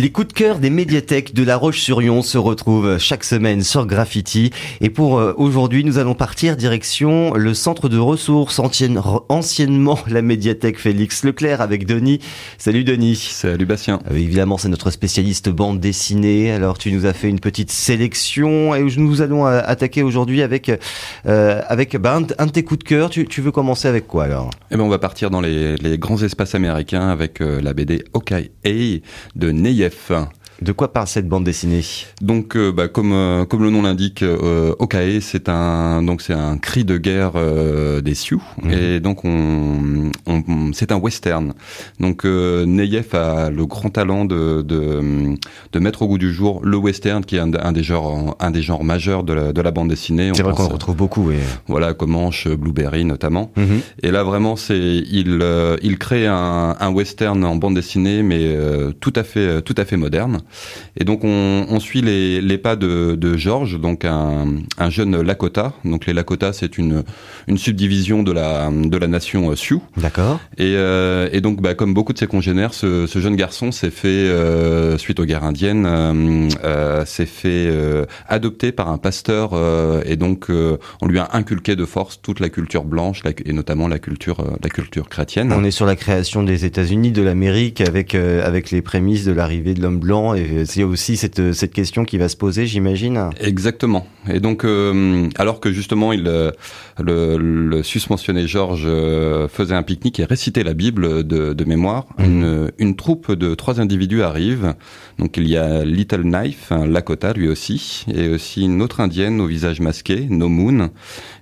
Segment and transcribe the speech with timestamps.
[0.00, 4.52] Les coups de cœur des médiathèques de La Roche-sur-Yon se retrouvent chaque semaine sur Graffiti.
[4.80, 10.78] Et pour euh, aujourd'hui, nous allons partir direction le centre de ressources, anciennement la médiathèque
[10.78, 12.20] Félix Leclerc avec Denis.
[12.58, 13.16] Salut Denis.
[13.16, 13.98] Salut Bastien.
[14.08, 16.52] Euh, évidemment, c'est notre spécialiste bande dessinée.
[16.52, 20.70] Alors, tu nous as fait une petite sélection et nous allons euh, attaquer aujourd'hui avec,
[21.24, 23.10] avec bah, un, de tes coups de cœur.
[23.10, 24.50] Tu, veux commencer avec quoi alors?
[24.70, 29.02] Eh ben, on va partir dans les, grands espaces américains avec la BD Hawkeye
[29.34, 31.84] de Neyer TF1 de quoi parle cette bande dessinée?
[32.20, 36.32] Donc, euh, bah, comme euh, comme le nom l'indique, euh, Okae, c'est un donc c'est
[36.32, 38.70] un cri de guerre euh, des Sioux, mhm.
[38.72, 41.54] et donc on, on c'est un western.
[42.00, 45.36] Donc Neyef a le grand talent de, de,
[45.72, 48.50] de mettre au goût du jour le western, qui est un, un des genres un
[48.50, 50.32] des genres majeurs de la, de la bande dessinée.
[50.34, 51.30] C'est vrai qu'on retrouve beaucoup.
[51.30, 51.38] Et...
[51.68, 53.52] Voilà, Comanche, Blueberry notamment.
[53.56, 53.80] Mhm.
[54.02, 55.40] Et là vraiment, c'est il
[55.82, 58.56] il crée un, un western en bande dessinée, mais
[58.98, 60.40] tout à fait tout à fait moderne.
[60.96, 64.46] Et donc on, on suit les, les, pas de, de George, donc un,
[64.78, 65.72] un, jeune Lakota.
[65.84, 67.04] Donc les Lakota, c'est une,
[67.46, 69.82] une subdivision de la, de la nation Sioux.
[69.96, 70.40] D'accord.
[70.56, 73.90] Et, euh, et donc, bah, comme beaucoup de ses congénères, ce, ce jeune garçon s'est
[73.90, 79.50] fait, euh, suite aux guerres indiennes, euh, euh s'est fait euh, adopter par un pasteur.
[79.52, 83.88] Euh, et donc, on lui a inculqué de force toute la culture blanche et notamment
[83.88, 85.52] la culture, la culture chrétienne.
[85.52, 89.74] On est sur la création des États-Unis, de l'Amérique, avec, avec les prémices de l'arrivée
[89.74, 93.30] de l'homme blanc et c'est aussi cette, cette question qui va se poser, j'imagine.
[93.40, 94.06] Exactement.
[94.30, 96.50] Et donc, euh, alors que justement, il, euh,
[96.98, 102.06] le, le susmentionné Georges euh, faisait un pique-nique et récitait la Bible de, de mémoire,
[102.18, 102.24] mhm.
[102.24, 104.74] une, une, troupe de trois individus arrive.
[105.18, 109.40] Donc, il y a Little Knife, un Lakota lui aussi, et aussi une autre indienne
[109.40, 110.90] au visage masqué, No Moon,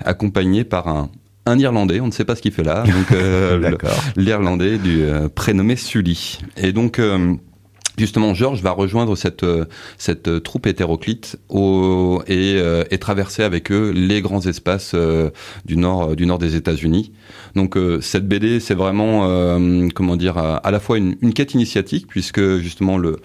[0.00, 1.10] accompagnée par un
[1.46, 3.76] un Irlandais, on ne sait pas ce qu'il fait là, donc euh,
[4.16, 6.38] l'Irlandais du prénommé Sully.
[6.56, 6.98] Et donc
[7.96, 9.66] Justement, Georges va rejoindre cette euh,
[9.98, 14.96] cette euh, troupe hétéroclite au, et, euh, et, traverser avec eux les grands espaces
[15.64, 17.12] du nord du nord des États-Unis.
[17.54, 19.58] Donc cette BD, c'est vraiment
[19.94, 23.16] comment dire à, la fois une, une, quête initiatique puisque justement le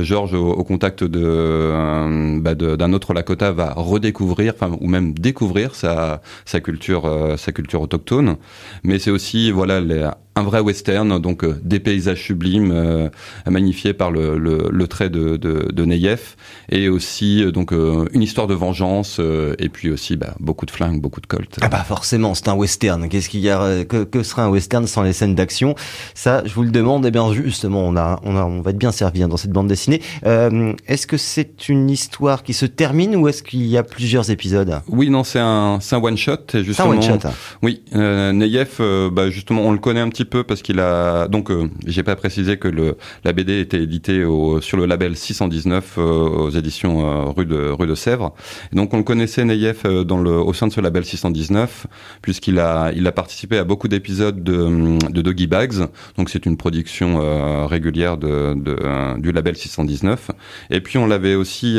[0.00, 6.22] Georges au, contact de bah d'un autre Lakota va redécouvrir, enfin ou même découvrir sa
[6.44, 8.36] sa culture sa culture autochtone.
[8.82, 13.08] Mais c'est aussi voilà les, un vrai western, donc euh, des paysages sublimes euh,
[13.48, 16.36] magnifiés par le, le, le trait de, de, de, Neyef,
[16.70, 19.20] et aussi euh, donc une histoire de vengeance,
[19.58, 21.58] et puis aussi bah, beaucoup de flingues, beaucoup de colts.
[21.60, 23.08] Ah bah forcément, c'est un western.
[23.08, 25.74] Qu'est-ce qu'il y a que, que serait un western sans les scènes d'action?
[26.14, 27.04] Ça, je vous le demande.
[27.04, 29.36] Et eh bien justement, on a, on a, on va être bien servi hein, dans
[29.36, 30.00] cette bande dessinée.
[30.24, 34.80] Est-ce que c'est une histoire qui se termine ou est-ce qu'il y a plusieurs épisodes?
[34.88, 36.36] Oui, non, c'est un, c'est un one shot.
[36.48, 37.28] C'est un one shot.
[37.62, 38.80] Oui, Neyef,
[39.12, 42.16] bah, justement, on le connaît un petit peu parce qu'il a donc euh, j'ai pas
[42.16, 47.04] précisé que le la BD était éditée au, sur le label 619 euh, aux éditions
[47.04, 48.34] euh, rue de rue de Sèvres.
[48.72, 51.86] Donc on le connaissait Neyef dans le au sein de ce label 619
[52.22, 55.88] puisqu'il a il a participé à beaucoup d'épisodes de, de Doggy Bags.
[56.16, 60.30] Donc c'est une production régulière de, de du label 619.
[60.70, 61.78] Et puis on l'avait aussi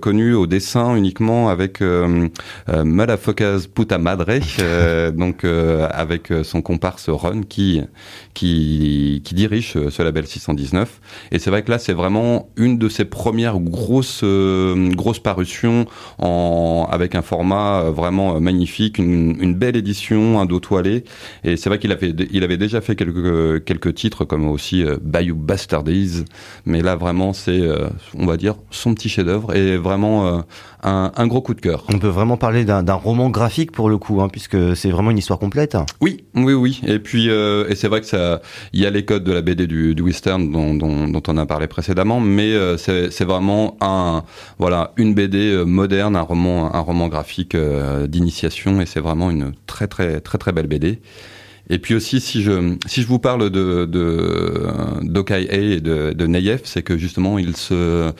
[0.00, 2.28] connu au dessin uniquement avec euh,
[3.74, 4.26] Puta Madre,
[5.12, 7.82] donc avec son comparse Ron qui,
[8.32, 11.00] qui, qui dirige ce label 619.
[11.32, 15.86] Et c'est vrai que là, c'est vraiment une de ses premières grosses, euh, grosses parutions
[16.18, 21.04] en, avec un format euh, vraiment euh, magnifique, une, une belle édition, un dos toilé.
[21.44, 25.34] Et c'est vrai qu'il avait, il avait déjà fait quelques, quelques titres comme aussi Bayou
[25.34, 26.24] Bastardies.
[26.64, 27.60] Mais là, vraiment, c'est,
[28.16, 30.44] on va dire, son petit chef-d'œuvre et vraiment
[30.82, 31.84] un, un, gros coup de cœur.
[31.92, 35.18] On peut vraiment parler d'un roman graphique pour le coup, hein, puisque c'est vraiment une
[35.18, 35.76] histoire complète.
[36.00, 36.80] Oui, oui, oui.
[36.86, 38.40] Et puis, euh, et c'est vrai que ça,
[38.72, 41.36] il y a les codes de la BD du, du western dont, dont, dont, on
[41.36, 44.22] a parlé précédemment, mais euh, c'est vraiment un,
[44.58, 49.30] voilà, une BD euh, moderne, un roman, un roman graphique euh, d'initiation, et c'est vraiment
[49.30, 51.00] une très, très, très, très belle BD.
[51.68, 54.64] Et puis aussi, si je, si je vous parle de, de
[55.10, 58.12] d'Okai et de, de Neyef, c'est que justement, il se,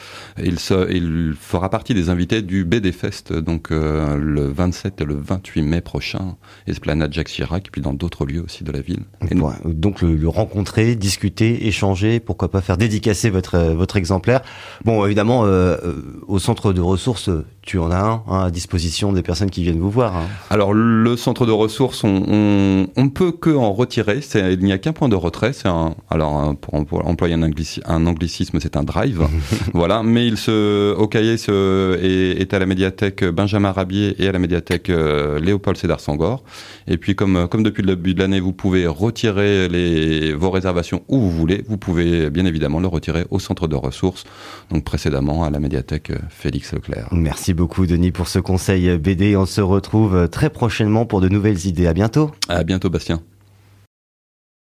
[0.43, 5.05] il se, il fera partie des invités du BD Fest, donc euh, le 27 et
[5.05, 6.37] le 28 mai prochain,
[6.67, 9.01] Esplanade Jacques Chirac, et puis dans d'autres lieux aussi de la ville.
[9.31, 9.35] Et
[9.65, 14.43] donc le, rencontrer, discuter, échanger, pourquoi pas faire dédicacer votre votre exemplaire.
[14.85, 17.31] Bon, évidemment, euh, euh, au centre de ressources,
[17.63, 20.17] tu en as un hein, à disposition des personnes qui viennent vous voir.
[20.17, 20.27] Hein.
[20.51, 24.21] Alors le centre de ressources, on, on, on peut que en retirer.
[24.35, 25.53] Il n'y a qu'un point de retrait.
[25.53, 29.27] C'est un, alors pour, employer un, un anglicisme, c'est un drive.
[29.75, 30.03] voilà.
[30.03, 34.33] Mais il se, au cahier se, est, est, à la médiathèque Benjamin Rabier et à
[34.33, 36.43] la médiathèque Léopold Sédar Sangor.
[36.89, 41.03] Et puis comme comme depuis le début de l'année, vous pouvez retirer les, vos réservations
[41.09, 41.65] où vous voulez.
[41.69, 44.25] Vous pouvez bien évidemment le retirer au centre de ressources,
[44.71, 47.09] donc précédemment à la médiathèque Félix Leclerc.
[47.13, 49.37] Merci beaucoup Denis pour ce conseil BD.
[49.37, 51.87] On se retrouve très prochainement pour de nouvelles idées.
[51.87, 52.31] À bientôt.
[52.49, 53.21] À bientôt Bastien.